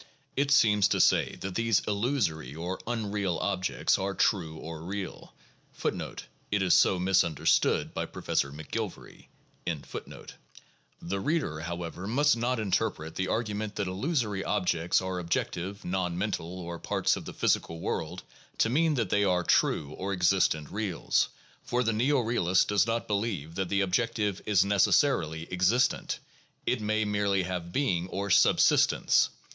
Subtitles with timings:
[0.35, 5.31] It seems to say that these illusory or unreal objects are true or real.
[5.73, 6.59] 14 The
[11.29, 16.79] reader, however, must not interpret the argument that illusory objects are objective, non mental, or
[16.79, 18.23] parts of the physical world,
[18.57, 21.29] to mean that they are true or existent reals,
[21.61, 26.17] for the neo realist does not believe that the objective is necessarily existent;
[26.65, 29.29] it may merely have being or sub sistence.